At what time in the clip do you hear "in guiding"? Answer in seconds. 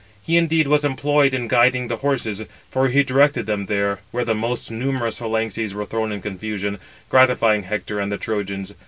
1.31-1.87